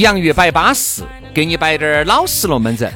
[0.00, 1.02] 洋芋摆巴适，
[1.34, 2.90] 给你摆点儿老实龙门阵。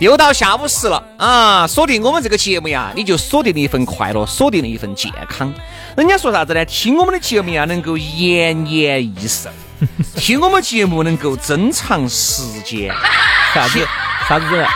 [0.00, 1.64] 又到下午时了啊！
[1.68, 5.54] 锁定我们这个节目呀，你就锁定了一份快乐，锁定了一份健康。
[5.96, 6.64] 人家说啥子呢？
[6.64, 9.48] 听我们的节目呀，能够延年益寿；
[10.18, 12.92] 听我们节目能够增长时间。
[13.54, 13.86] 啥子？
[14.28, 14.66] 啥子？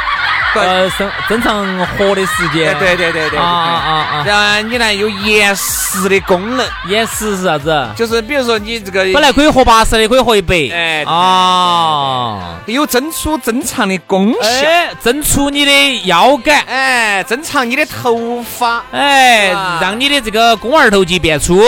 [0.66, 1.64] 呃，生增长
[1.98, 4.24] 活的时间，对对对对啊啊啊！
[4.26, 7.88] 然后你呢有延时的功能，延时是啥子？
[7.96, 21.60] 就是比如说你这个本来可以活八十的，可以活一百，哎啊，有增粗增长的功效，哎，增粗你的腰杆，哎，增长你的头发，哎，让你的这个肱二头肌变粗。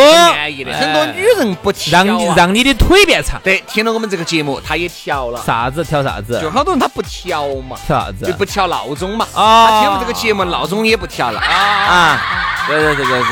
[0.79, 3.41] 很多女人不调，让让你的腿变长。
[3.43, 5.43] 对，听了我们这个节目，她也调了。
[5.45, 6.41] 啥子调啥子？
[6.41, 8.25] 就好多人他不调嘛，调啥子？
[8.25, 8.78] 就不调了。
[8.79, 11.41] 闹钟嘛，啊，听我们这个节目，闹钟也不调了。
[11.41, 12.17] 啊，
[12.69, 13.23] 对对对对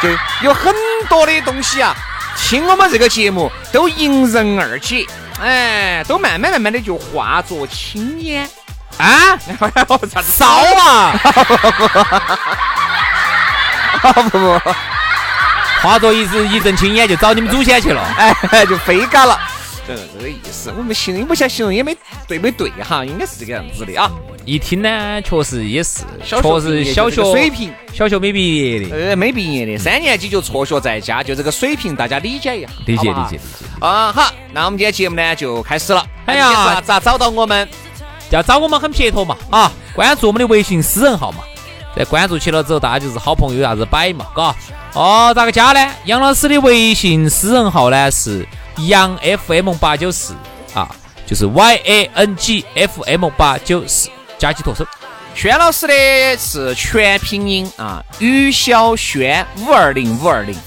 [0.00, 0.74] 对，就有很
[1.08, 1.94] 多的东西啊，
[2.36, 5.06] 听我们这个节目都迎刃而解，
[5.40, 8.48] 哎，都慢慢慢慢的就化作青烟。
[8.98, 9.38] 啊，
[10.26, 10.46] 烧
[10.80, 11.12] 啊，
[14.30, 14.60] 不不，
[15.82, 18.02] 化作一阵一阵青烟就找你们祖先去了，
[18.50, 19.38] 哎，就飞嘎了。
[19.86, 21.96] 这这个意思，我们形容，不想形容也没
[22.26, 24.10] 对没对哈，应该是这个样子的啊。
[24.46, 33.40] 一听呢，确实也是，确实小学水平，小学没毕业的，呃，没毕业的，三年级就辍学在家，就这个水平，大家理解一下，理解理解理解。
[33.80, 36.06] 啊，好，那我们今天节目呢就开始了。
[36.24, 37.68] 哎呀，咋找到我们？
[38.30, 41.40] 要找我们很撇脱嘛，啊，关注我们的微信私人号嘛，
[41.96, 44.54] 在关注起了之后，大家就是好朋友，有啥子摆嘛，嘎。
[44.94, 45.92] 哦，咋个加呢？
[46.04, 48.46] 杨老师的微信私人号呢是。
[48.88, 50.34] 杨 FM 八九四
[50.74, 50.94] 啊，
[51.26, 54.86] 就是 Y A N G F M 八九四，加起脱手。
[55.34, 55.94] 轩老师的
[56.38, 60.58] 是全拼音啊，于小轩五二零五二零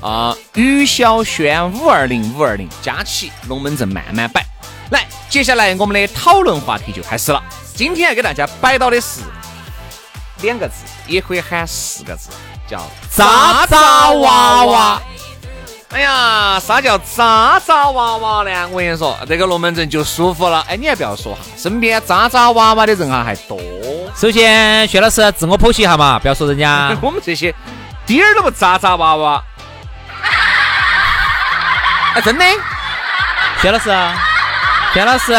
[0.00, 4.44] 啊，于小轩五二零五二零，加起龙门阵慢慢摆。
[4.90, 7.40] 来，接下来我们的讨论话题就开始了。
[7.76, 9.20] 今天要给大家摆到的是
[10.42, 12.30] 两个字，也可以喊四个字，
[12.68, 15.02] 叫渣渣娃娃。
[15.90, 18.68] 哎呀，啥叫渣渣娃娃呢？
[18.70, 20.62] 我跟你说，这个龙门阵就舒服了。
[20.68, 23.58] 哎，你还不要说哈，身边渣渣娃娃的人哈还多。
[24.14, 26.94] 首先，薛老师自我剖析一下嘛，不要说人家。
[27.00, 27.54] 我们这些
[28.04, 29.42] 点儿都不渣渣娃娃。
[32.14, 32.44] 哎， 真的？
[33.62, 33.90] 薛老师，
[34.92, 35.32] 薛老师，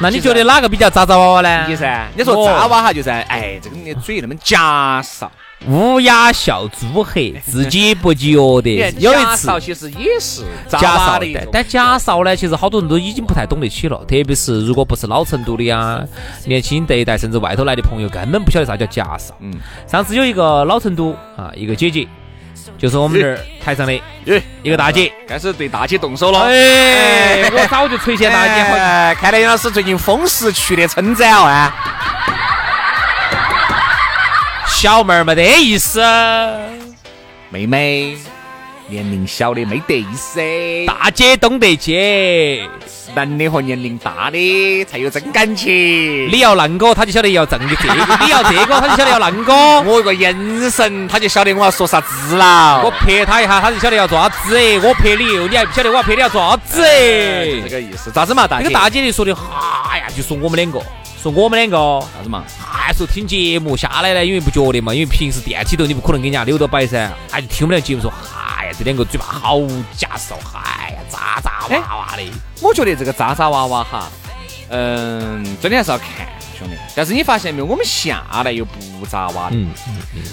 [0.00, 1.66] 那你觉得哪个比较渣渣娃娃呢？
[1.68, 5.30] 你噻，你说渣娃哈，就是哎，这个你嘴那么夹少。
[5.66, 8.94] 乌鸦笑猪黑，自己不觉得。
[8.98, 13.96] 有一次，其实也是假哨的，但假少呢，其实好多人都已经不太懂得起了。
[14.06, 16.00] 特别是如果不是老成都的呀，
[16.44, 19.34] 年轻这一代，甚至外头来的朋友，根本不晓得啥叫假少。
[19.40, 19.52] 嗯，
[19.86, 22.06] 上次有一个老成都啊，一个姐姐，
[22.78, 23.92] 就是我们这儿 台上的
[24.62, 26.40] 一个大姐，开始对大姐动手了。
[26.42, 29.14] 哎，我早就垂涎大姐。
[29.18, 31.74] 看来杨老师最近风势去的称赞哦啊。
[34.76, 36.02] 小妹儿没得意思，
[37.48, 38.14] 妹妹
[38.88, 40.38] 年龄小的没得意思，
[40.86, 42.62] 大姐懂得起，
[43.14, 46.30] 男的和年龄大的才有真感情。
[46.30, 49.80] 你要啷个，他就晓得要挣的这个； 你要这个，他就晓得要啷个。
[49.90, 50.36] 我一个眼
[50.70, 52.82] 神，他就晓得我要说啥子了。
[52.84, 54.58] 我拍他一下，他就晓得要做啥子。
[54.80, 56.82] 我拍你，你还不晓得我要拍你要做啥子。
[56.82, 58.46] 这个意思，咋子嘛？
[58.46, 60.78] 大姐，那个大姐就说的，哈呀，就说我们两个。
[61.26, 62.44] 说我们两个啥子嘛？
[62.56, 69.58] 还说听节目下来呢，因为不觉得嘛，因为平时电梯头你不可能给人家扭到摆噻，还就听我们俩节目说，哎呀，这两个嘴巴好
[69.96, 72.22] 夹手，哎呀，渣渣娃娃的。
[72.60, 74.08] 我觉得这个渣渣娃娃哈，
[74.68, 76.08] 嗯，真的还是要看
[76.56, 76.76] 兄弟。
[76.94, 79.56] 但是你发现没有，我们下来又不咋哇的。
[79.56, 79.70] 嗯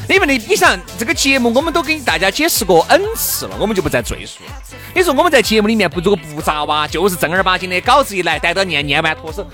[0.07, 4.51] 因为你你想这个节目，我们都给大家解释过 n 次了，我们就不再赘述了。
[4.93, 9.47] 你说我们在节目里面不如果不咋哇，就是正儿八经的稿子一来，逮到念念完脱手。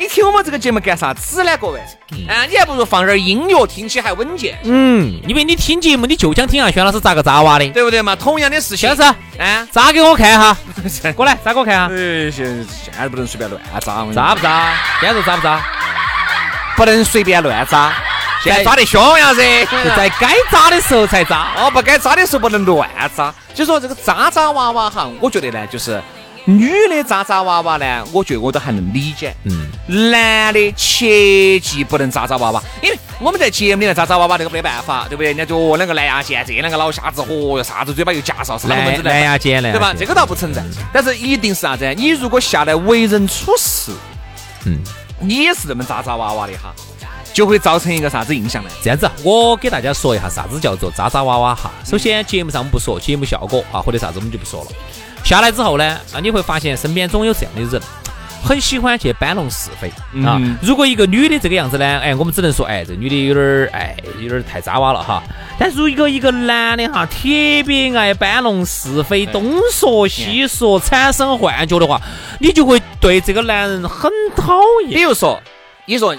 [0.00, 1.78] 你听我们这个节目干啥子呢，各位？
[2.26, 7.68] 啊，你还不如放点音乐，听起还稳健，嗯，因为你听节目你就想听下轩老师咋个扎娃的。
[7.68, 8.16] 对不对嘛？
[8.16, 10.56] 同样的事情，轩老师，啊，扎给我看哈，
[11.14, 13.78] 过来扎给我看哈，呃，现现在不能随便乱扎，
[14.14, 14.74] 扎不扎？
[15.02, 15.62] 现在扎不扎？
[16.78, 17.92] 不能随便乱扎，
[18.42, 21.48] 现在扎得凶呀噻，就在该扎的时候才扎。
[21.58, 23.34] 哦，不该扎的时候不能乱扎。
[23.52, 26.02] 就说这个扎扎娃娃哈，我觉得呢，就是
[26.44, 29.34] 女的扎扎娃娃呢，我觉得我都还能理解。
[29.44, 29.68] 嗯，
[30.10, 35.28] 男的切记不能扎扎娃娃，因为我们在节目里面扎扎娃娃那个没办法，对不对？
[35.28, 39.70] 人家就哦两个蓝牙键，这两个老瞎子，哦哟啥子嘴巴又夹上，啥蚊子蓝蓝牙键呢？
[39.70, 39.94] 对吧？
[39.96, 41.94] 这个倒不存在，但是一定是啥子？
[41.96, 43.92] 你如果下来为人处事，
[44.64, 44.78] 嗯，
[45.20, 46.74] 你也是这么扎扎娃娃的哈，
[47.34, 48.70] 就会造成一个啥子印象呢？
[48.82, 51.70] 这样子，我给大家说一下啥子叫做扎扎娃娃哈。
[51.84, 54.70] 首先，节目上我们不说节目效果啊，或者啥子我们就不说了。
[55.30, 57.80] 下来之后呢，啊，你会发现身边总有这样的人，
[58.42, 59.88] 很喜欢去搬弄是非
[60.24, 60.56] 啊嗯。
[60.60, 65.22] 如果一个女的这个样子呢，哎，我们只能说，哎，这女的有点儿，哎，有点儿太渣娃了哈。
[65.56, 67.16] 但如果一个男的哈，特
[67.64, 72.00] 别爱搬弄是非，东说西说，产生幻觉的话，
[72.40, 74.94] 你就会对这个男人很讨厌。
[74.94, 75.40] 比如说，
[75.86, 76.16] 你说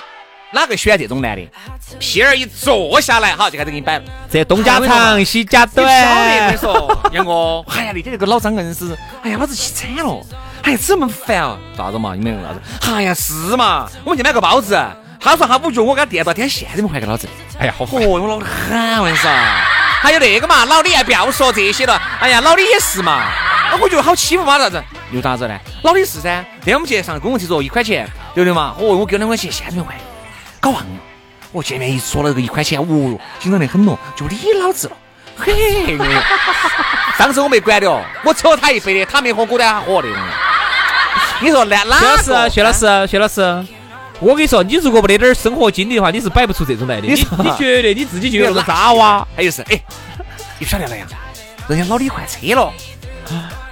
[0.53, 1.49] 哪个喜欢这种男的？
[1.97, 4.03] 屁儿一坐下来，哈就开始给你摆了。
[4.29, 10.25] 这东家长西家短晓得，我跟你，说， 杨哥，哎呀，那天那个老张硬是，哎呀，老子气惨了，
[10.63, 12.13] 哎呀，这么烦啊，咋子嘛？
[12.15, 12.91] 你们啥子？
[12.93, 14.77] 哎呀，是嘛，我们去买个包子，
[15.21, 17.27] 他说他五角，我给他垫到，天现在没还给老子。
[17.57, 19.31] 哎呀，好哦，我老的很，我跟你说。
[20.01, 23.21] 还有那个嘛，老李还不要说这些了，哎呀，老李也是嘛，
[23.79, 24.83] 我觉得好欺负嘛，啥子？
[25.11, 25.57] 又咋子呢？
[25.83, 28.75] 老李是噻，那天我们去上公共厕所一块钱，对不对嘛？
[28.79, 29.95] 哦，我给两块钱，现在没还，
[30.61, 30.87] 搞忘了。
[31.51, 34.95] 我见面一说了这个一块钱，哦哟，紧张得很咯，就理老子了。
[35.35, 35.97] 嘿，
[37.17, 40.07] 当时我没管的哦，我抽他一杯的，他没喝，我都还喝的。
[41.41, 42.45] 你说那哪薛老？
[42.45, 43.65] 师，薛老师，薛老师，
[44.19, 47.07] 我跟你说，你如果没得点儿生活经历的话，你是摆不出这种来的。
[47.07, 47.13] 你
[47.43, 49.27] 你觉得你自己就有个渣娃？
[49.35, 49.81] 还有是，哎，
[50.59, 51.05] 你晓得了呀？
[51.67, 52.71] 人家老李换车了。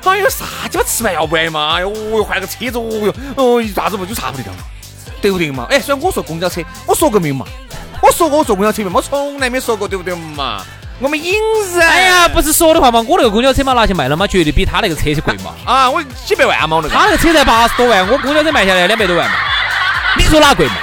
[0.06, 1.76] 哎呦，啥鸡巴吃饭要不然嘛？
[1.76, 4.64] 哎呦，哟换个车子，哦哟，哦，啥子不就差不得了嘛？
[5.22, 5.66] 对不对嘛？
[5.70, 7.46] 哎，虽然我说公交车，我说过没有嘛？
[8.02, 8.96] 我说过我坐公交车没有？
[8.96, 10.62] 我从来没说过，对不对嘛？
[11.00, 11.34] 我们隐
[11.74, 11.88] 忍。
[11.88, 15.54] 哎呀，不是说的话嘛，我那个公交车嘛拿去卖了嘛，绝对比他那个车子贵嘛。
[15.66, 16.90] 啊，我几百万嘛，那个。
[16.90, 19.36] 他那个车才八十多万，我公交车卖下来两百多万嘛。
[20.18, 20.74] 你说哪贵嘛？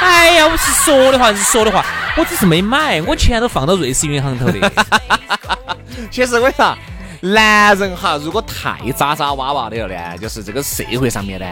[0.00, 1.84] 哎呀，我是说的话，是说的话，
[2.16, 4.72] 我只是没买，我钱都放到瑞士银行头的。
[6.10, 6.76] 其实为啥，
[7.20, 11.46] 男人哈，如果太渣渣哇哇的了呢，就是这个社会上面呢，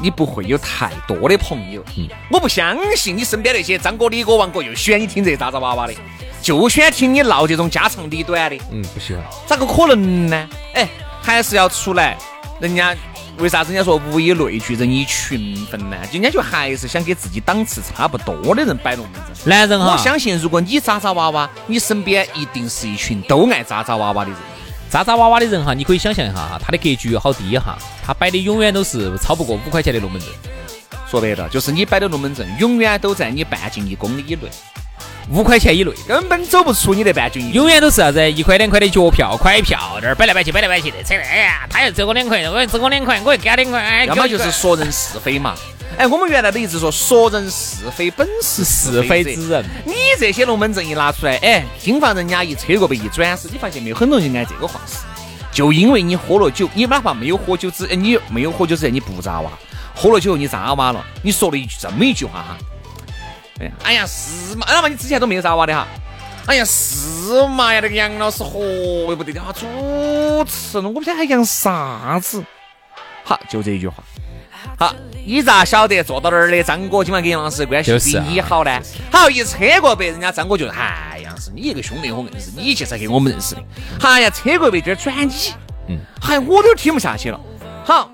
[0.00, 1.82] 你不会有太多的朋友。
[1.96, 5.94] 嗯，我不相信你身边那些张哥、李哥、王哥又喜欢你听这渣渣哇哇的，
[6.42, 9.22] 就喜欢听你唠这种家长里短的，嗯，不喜欢。
[9.46, 10.48] 咋个可能呢？
[10.74, 10.88] 哎，
[11.22, 12.16] 还是要出来，
[12.60, 12.94] 人家。
[13.38, 15.96] 为啥子人家说物以类聚，人以群分呢？
[16.10, 19.46] 人家就还是想给自己档次差不多的人摆龙门阵。
[19.46, 24.38] 男人哈，我相信，如果你渣渣娃娃，你身边一定是一群都爱渣渣娃娃的人。
[24.90, 30.28] 渣渣哇哇的人哈，你可以想象一下哈，他的格局好低哈，他摆的永远都是超不过五块钱的龙门阵。
[31.08, 34.42] 说白了，就是你摆的龙门阵，永远都在你半径一公里以内，
[35.30, 37.52] 五块钱以内，根本走不出你的半径。
[37.52, 38.32] 永远都是啥子？
[38.32, 41.22] 一块两块的脚票、快票，这儿摆来摆去、摆来摆去的，扯的。
[41.22, 45.54] 哎呀，他又挣我两块，我又挣我两块，我又给他两块，哎，要么就是说人是非嘛。
[45.98, 49.64] 哎，我们原来都一直说，说人是非本是是非之人。
[49.84, 53.96] 你这些龙门阵一拿出来，哎，听房人家一车过被一转身，你发现没有？
[53.96, 54.98] 很多人爱这个话事，
[55.50, 59.50] 就因为你喝了酒，你哪怕没有喝酒之，哎，你没有喝酒之前你不咋哇，
[59.94, 62.58] 喝了酒你咋哇了，你说了一句这么一句话哈。
[63.58, 64.66] 哎呀，哎呀是嘛？
[64.68, 65.88] 那么你之前都没有咋哇的哈？
[66.44, 67.80] 哎呀是嘛呀？
[67.80, 69.64] 那个杨老师嚯哟不得了，主
[70.44, 72.44] 持了，我不晓得还杨啥子。
[73.24, 74.04] 好，就这一句话。
[74.78, 74.94] 好，
[75.28, 78.80] 你咋晓得坐到那儿的张哥今晚跟杨老师关系比你好呢？
[79.10, 83.62] 好，一车过被人家张哥就哎杨老师，你一个兄弟伙硬是你介绍给我们认识的。
[84.02, 85.52] 哎呀，车过被这儿转你，
[85.88, 87.40] 嗯，哎，我都听不下去了。
[87.84, 88.08] 好，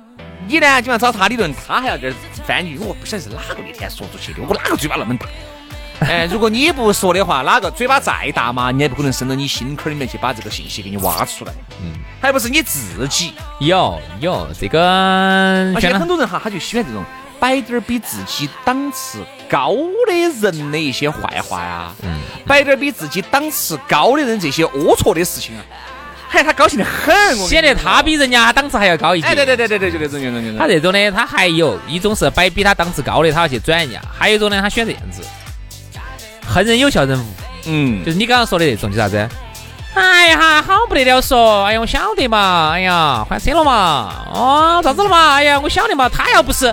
[0.48, 0.80] 你呢？
[0.80, 2.14] 今晚找他理论，他还要这儿
[2.46, 5.26] 翻你，我不晓得是哪个那天说出去的，我哪个嘴巴那么大？
[6.08, 11.52] 哎，如果你不说的话，哪个嘴巴再大嘛，你也不可能伸到你心坎里面去把这个信息给你挖出来。
[11.82, 13.32] 嗯，还不是你自己。
[13.60, 14.80] 有有这个，
[15.74, 17.04] 而且很多人哈，他就喜欢这种
[17.38, 19.18] 摆点儿比自己档次
[19.48, 19.74] 高
[20.06, 25.62] 的人的一些坏话呀，嗯，摆点儿比自己档次高的人这些龌龊的事情啊。
[26.28, 29.26] 嗨，他高兴的很，显得他比人家档次还要高一些。
[29.26, 30.58] 哎，对对对对对，就那种就那种就那种。
[30.58, 35.22] 他这种呢，他还有一种是摆比他档次高的，他要去转人家；还有一种呢，他选这样子，
[36.46, 37.26] 恨人有笑人无，
[37.66, 39.28] 嗯，就是你刚刚说的那种，就啥子？
[39.94, 45.34] 哎呀，好不得了说，哎呀，我晓得嘛，哎呀，换车了嘛，哦，咋子了嘛？
[45.34, 46.72] 哎呀，我晓得嘛，他要不是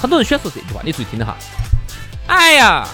[0.00, 1.36] 很多人喜欢说这句话，你注意听哈。
[2.26, 2.84] 哎呀，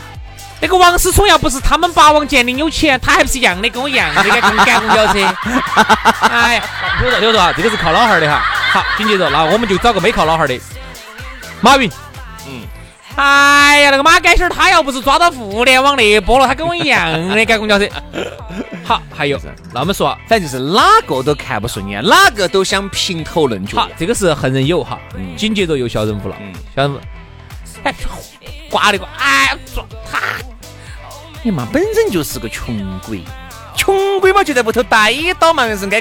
[0.60, 5.18] 那个王思聪要不是他们霸王剑林有钱，他还不是一样的跟我一样的赶赶公交车。
[6.28, 6.64] 哎呀，
[6.98, 8.42] 听我说，听我说啊，这个是靠老汉儿的哈。
[8.72, 10.60] 好，紧接着，那我们就找个没靠老汉儿的，
[11.62, 11.90] 马云。
[12.46, 12.60] 嗯。
[13.16, 17.86] 哎呀，那个马改星儿，他要不是抓到互联网那一波了，他跟我一样的赶公交车。
[18.84, 19.38] 好，还有，
[19.72, 23.76] 那我们说，反正就是哪个都看不顺眼，哪个都想评头论足。
[23.76, 24.98] 好，这个是恨人有哈。
[25.36, 26.36] 紧接着又小人物了。
[26.40, 26.52] 嗯。
[26.74, 26.98] 小人物。
[27.84, 27.94] 哎，
[28.70, 30.18] 挂那个，哎，抓他，
[31.42, 32.76] 你妈本身就是个穷
[33.06, 33.22] 鬼，
[33.76, 36.00] 穷鬼嘛就在屋头待到嘛，硬是爱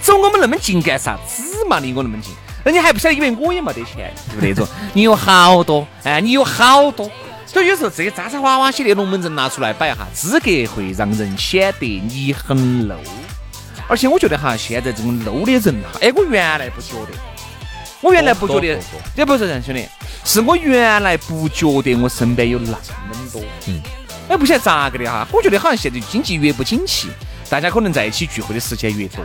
[0.00, 1.78] 走我们那么近干啥子嘛？
[1.80, 2.34] 离我那么近，
[2.64, 4.66] 人家还不晓得以为我也没得钱，就那种。
[4.92, 7.10] 你有好多，哎，你有好多。
[7.46, 12.96] 所以有时候这些渣渣哇哇些的龙门阵拿出来摆哈，资格会让人显得你很 low。
[13.88, 17.12] 而且我觉得哈，现在这种 low 的人哈，哎，我原来不觉得，
[18.02, 18.78] 我原来不觉得，
[19.16, 19.86] 也不是这样兄弟。
[20.24, 22.78] 是我原来不觉得我身边有那么
[23.32, 23.80] 多，嗯，
[24.28, 27.08] 哎，不晓得咋个的哈，我觉得好像现在经济越不景气，
[27.48, 29.24] 大家可能在一起聚会的时间越多，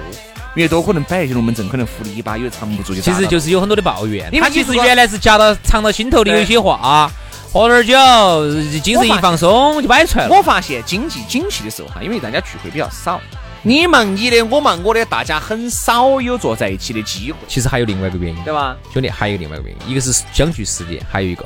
[0.55, 3.01] 越多可能摆一些龙门阵，可能福利一把有藏不住就。
[3.01, 7.11] 其实就是有很多的抱怨，他其实原来是夹到藏到心头的有些话，
[7.51, 10.35] 喝点酒，精神一放松就摆出来了。
[10.35, 13.19] 我发现经济景气的时候哈，因为大家聚会比较少。
[13.65, 17.37] 你忙你的，我忙我的，大家很少有坐在一起的机会。
[17.47, 19.09] 其实还有另外一个原因，对吧，兄弟？
[19.09, 21.45] 还有另外一个原因，一个是相聚时间，还有一个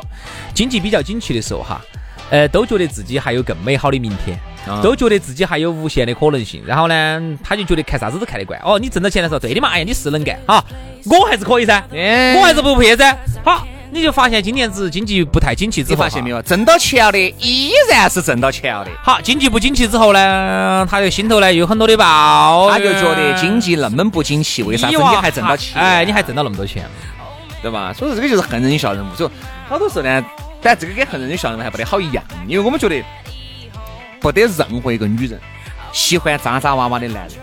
[0.51, 1.79] 经济比较景气的时候哈，
[2.29, 4.39] 呃，都觉得自己还有更美好的明天，
[4.81, 6.61] 都觉得自己还有无限的可能性。
[6.65, 8.59] 然后呢，他就觉得看啥子都看得惯。
[8.63, 10.63] 哦，你挣到钱的时候，对的嘛，哎呀，你是能干哈，
[11.05, 13.17] 我还是可以噻，我还是不配噻。
[13.43, 13.65] 好。
[13.89, 18.91] 你就发现今年子经济不太景气之后，发现没有，挣到钱了的依然是挣到钱了的。
[19.01, 25.81] 好，经济不景气之后呢，他的心头呢有很多的抱怨，他就觉得经济那么不景气，为啥子你还挣到钱？
[25.81, 26.83] 哎，你还挣到那么多钱，
[27.61, 27.93] 对吧？
[27.93, 29.15] 所以说这个就是恨人笑人物。
[29.15, 29.29] 所以
[29.69, 30.21] 好多时候呢，
[30.61, 33.03] 但这个跟恨人笑人物还不得好一样，因为我们觉得
[34.19, 35.39] 不得任何一个女人
[35.91, 37.37] 喜欢渣渣娃娃的男人。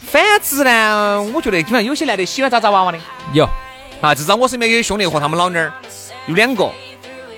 [0.00, 2.98] 反之呢，我觉得基本上有些男的喜欢渣渣娃娃的，
[3.32, 3.48] 有。
[4.00, 5.72] 啊，至少我身边有兄弟和他们老娘儿
[6.26, 6.70] 有两个，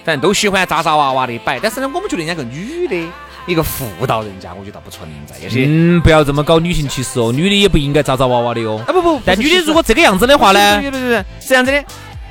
[0.05, 1.61] 反正都喜欢渣渣娃娃的摆。
[1.61, 3.09] 但是呢，我们觉得人家个女的
[3.47, 5.37] 一个妇道人家，我觉得不存在。
[5.39, 8.83] 有些嗯，不要这么搞女性歧视哦，女的也不应该渣渣娃娃的哦。
[8.85, 10.81] 啊不不，但女的如果这个样子的话呢？
[10.81, 11.85] 对对对是，这样子的。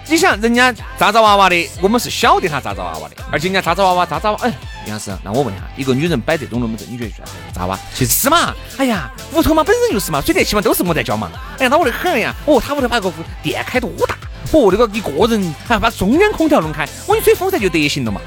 [0.07, 4.53] 你想人家渣渣娃娃的，我们是晓得他渣渣娃娃的，而且人家渣渣娃娃渣渣娃，哎，
[4.85, 7.79] 杨老师，那我问一下，一个女人摆这种龙门阵，你觉得算不算渣娃？
[7.95, 12.33] 其实是嘛，哎呀，屋头嘛本身就是嘛，水电气嘛都是我在交嘛，哎呀，恼火的很呀。
[12.45, 14.15] 哦，他屋头把个电开多大？
[14.51, 18.21] 哦，那个一个人还把中央空调弄开，我一吹风扇就得行了嘛。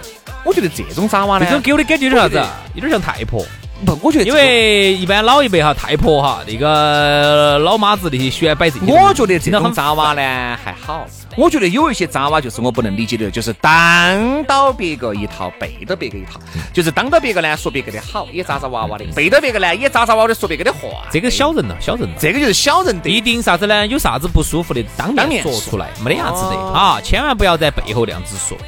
[0.45, 2.49] 我觉得这种渣娃呢，这种给我的感觉有点啥子？
[2.75, 3.45] 有点像太婆。
[3.87, 8.87] 不，我觉得因为一般老一辈哈，太婆哈，那个老妈子那些喜欢摆这些。
[8.93, 11.07] 我觉得这种渣娃呢还好。
[11.39, 16.41] 我觉得有一些渣娃就是我不能理解的，就是当到别个一套，背到别个一套。
[16.73, 21.07] 就是当到别个呢说别个的好，也渣渣娃娃的；背到别个呢也渣渣娃娃的说别个的话。
[21.13, 22.09] 这个小人了，小人。
[22.19, 23.01] 这个就是小人。
[23.05, 23.87] 一定啥子呢？
[23.87, 27.01] 有啥子不舒服的，当面说出来，没得啥子的啊！
[27.01, 28.59] 千万不要在背后那样子说。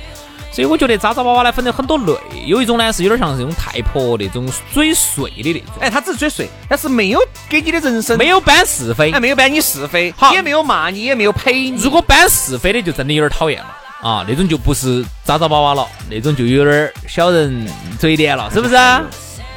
[0.52, 2.12] 所以我觉得渣渣娃娃呢分了很多类，
[2.44, 11.80] 有一种呢是有点像这种太婆那种嘴碎的那种，哎，他只是嘴碎，但是没有给你的人生没有搬是非，哎，没有搬你是非，好，也没有骂你，也没有陪你。
[11.82, 17.66] 如果搬是非的，就真的有点讨厌了啊，那种就不是渣渣娃娃了，那种就有点小人
[17.98, 18.74] 嘴脸了，是不是？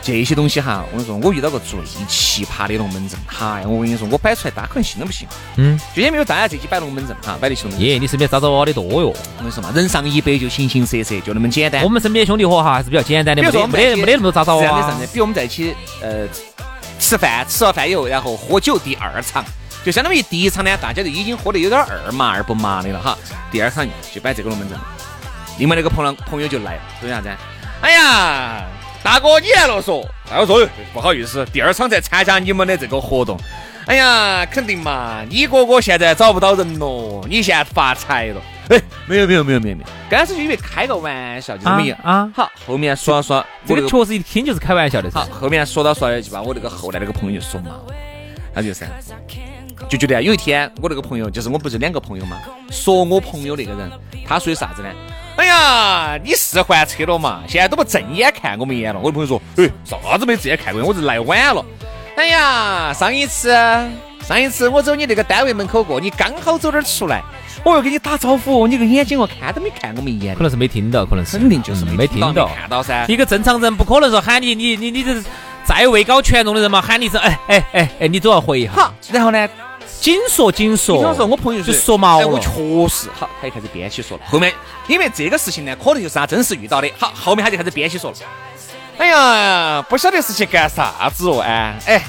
[0.04, 1.80] 这些东西哈，我跟你说，我遇到个最
[2.10, 5.26] 奇葩的龙门阵，嗨，我跟你说，我摆出来，大家可能信都不信。
[5.56, 7.80] 嗯，就也没有大家这几摆龙门阵哈，摆的龙门阵。
[7.80, 9.08] 耶，你身边渣渣娃娃的多哟。
[9.08, 11.82] 我跟你说嘛，人上一百就形形色色，就那么简单。
[11.84, 14.92] 我们身边兄弟伙哈还是比较简单的，没得没得没得那么多渣渣娃娃。
[15.14, 16.28] 比如我们在一起呃
[17.00, 19.42] 吃饭，吃了饭以后，然后喝酒第二场，
[19.86, 23.18] 就相当于第一场呢，大家就已经喝得有点二麻二不麻的了哈。
[23.50, 24.78] 第二场就摆这个龙门阵，
[25.60, 27.30] 另外那个朋友朋友就来了，说啥子？
[27.80, 28.66] 哎呀。
[29.04, 33.38] 大哥，你来了，说，大哥说，不好意思，第二场在参加你们的这个活动。
[33.86, 38.42] 哎呀，肯定嘛，你哥哥现在找不到人了，你现在发财了。
[38.70, 42.32] 哎，没有没有没有没有没有，刚开始就以为开个玩笑，就这么一啊。
[42.34, 45.12] 好，后面说说，这个确实一听就是开玩笑的。
[45.12, 47.72] 好，后面说到说到就把我那个后来那个朋友就说嘛，
[48.56, 48.88] 他就是
[49.90, 52.38] 就觉得啊，有一天我那个朋友，就是我不是两个朋友嘛，
[52.72, 53.92] 说我朋友那个人，
[54.26, 54.88] 他属于啥子呢？
[55.36, 57.42] 哎呀，你是换车了嘛？
[57.48, 59.00] 现在都不正眼看我们一眼了。
[59.00, 60.84] 我的朋友说，哎，啥子没正眼看过？
[60.84, 61.66] 我是来晚了。
[62.16, 63.52] 哎呀，上一次
[64.26, 67.24] 上一次我走你那个单位门口过，你刚好走点儿出来，
[67.66, 72.48] 我又给你打招呼，你个眼睛哦看都没看我们一眼可，能是没听到，可能是肯定就是嗯没听到。
[72.48, 73.06] 看到噻。
[73.08, 75.22] 一个正常人不可能说喊你，你你你这
[75.66, 78.74] 再位高权重的人嘛，喊你一声，哎哎哎哎，你都要回一下。
[78.74, 79.50] 好，然后呢，
[80.04, 82.50] 紧说紧说，你听我说，我朋友就说毛我确
[82.90, 84.24] 实好，他就开始编起说了。
[84.28, 84.54] 后面
[84.86, 86.92] 因为这个事情呢，可能就是他真实遇到的。
[87.00, 88.18] 好，后面他就开始编起说了。
[88.98, 92.04] 哎呀，不晓得是去干啥子哦，哎哎，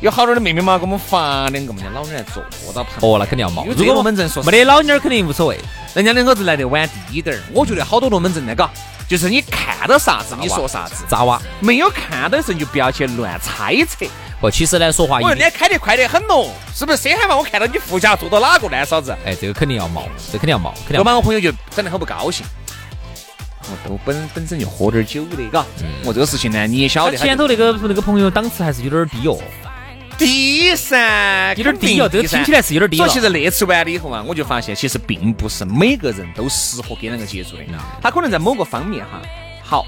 [0.00, 2.42] 有好多的妹妹嘛，给我们发两个嘛，老娘坐
[2.72, 3.12] 到旁边。
[3.12, 3.64] 哦，那肯定要冒。
[3.68, 5.60] 如果龙门阵说没得老妞儿肯定无所谓。
[5.94, 8.68] 人家两个子来得晚低点儿，我觉得好多龙门阵那个，
[9.08, 14.04] 就是你看到啥子你说啥子，咋哇没有看到的时候你就不要去乱猜测。
[14.40, 16.98] 不，其实呢，说话我人家开得快得很咯，是不是？
[16.98, 19.16] 谁害怕我看到你副驾坐到哪个呢，嫂子？
[19.24, 21.10] 哎，这个肯定要冒，这肯定要冒，肯定要要冒。
[21.10, 22.46] 把我朋友就整得很不高兴。
[23.62, 25.64] 我都本本身就喝点酒的，嘎。
[26.04, 27.16] 我这个事情呢，你也晓得。
[27.16, 29.38] 他前头那个那个朋友档次还是有点低哦，
[30.18, 32.60] 低噻，有点低哦，这个听起来。
[32.60, 33.10] 是有点低所以。
[33.10, 37.62] 其实那次完了以后啊，我就发现其实并不是每个人都适合跟那个接触的，
[38.02, 39.22] 他可能在某个方面哈
[39.62, 39.86] 好，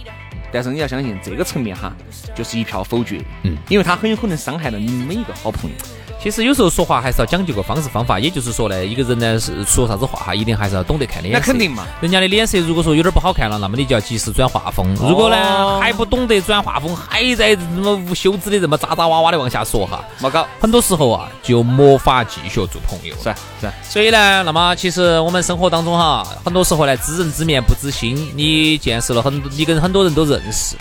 [0.52, 1.92] 但是你要相信这个层面哈
[2.34, 5.76] 就是一票否决，嗯，因为他很有可能伤害了你每一个好朋友。
[6.22, 11.40] 其实有时候说话还是要讲究个方式方法，也就是说呢，一个人呢是说啥子话哈，一定还是要懂得看脸色。
[11.40, 11.86] 那肯定嘛。
[12.02, 14.94] 人家的脸色如果说有点不好看了，那么你就要及时转话风。
[14.96, 23.14] 如果呢还不懂得转话风，还在这么无休止的这么渣渣哇哇的往下说哈，没搞，很多时候啊就没法继续做朋友。
[23.22, 28.30] 是是，所以呢，那么其实我们生活当中哈，很多时候呢，知人知面不知心。
[28.34, 30.76] 你见识了很多，你跟很多人都认识，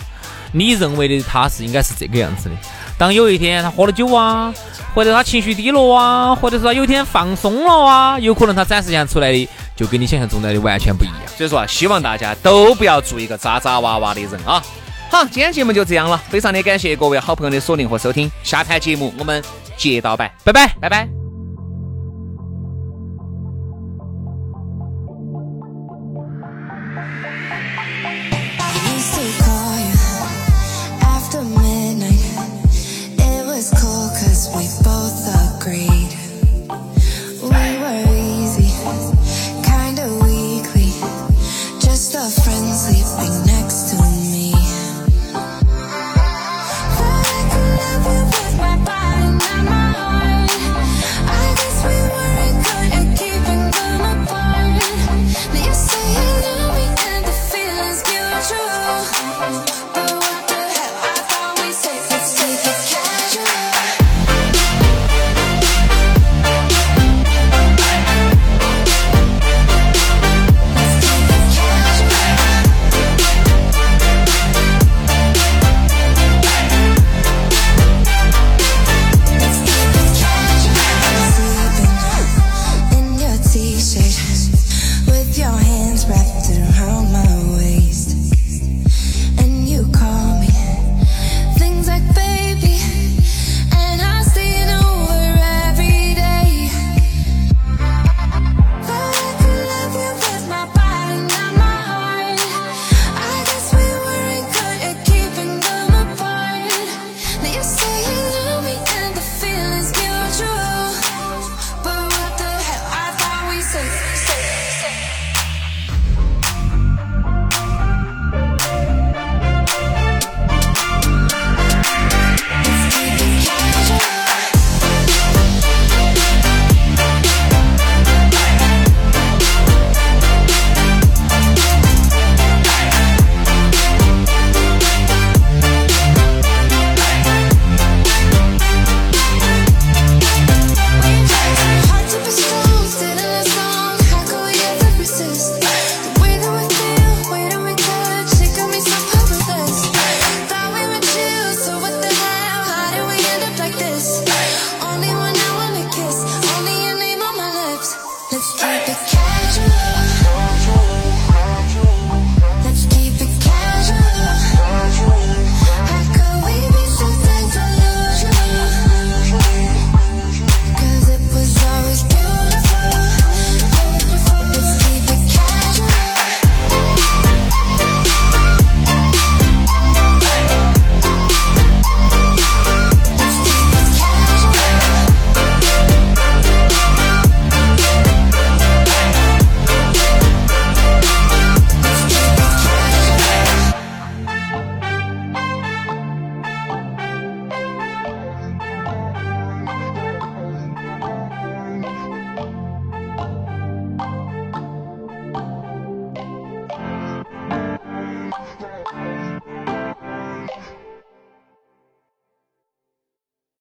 [0.51, 2.55] 你认为的他是应该是这个样子的。
[2.99, 4.53] 当有一天他喝了酒啊
[4.93, 11.15] 或者他情绪低落啊或者说有一天放松了啊有可能他展示现出来的就跟你想象中的的完全不一样。
[11.37, 14.61] 所以说啊希望大家都不要做一个渣渣娃娃的人啊。
[15.09, 18.29] 好今天节目就这样了非常的感谢各位好朋友的锁定和收听。
[18.43, 19.41] 下盘节目我们
[19.77, 20.29] 接到拜。
[20.43, 20.67] 拜拜。
[20.81, 21.07] 拜拜。